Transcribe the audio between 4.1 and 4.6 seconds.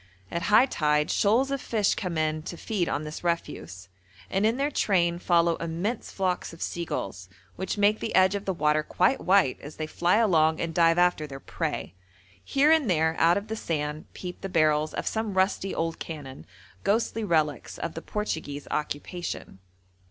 and in